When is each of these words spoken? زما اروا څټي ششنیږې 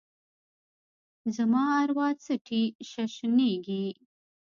زما 1.35 1.63
اروا 1.81 2.07
څټي 2.23 2.63
ششنیږې 2.89 3.85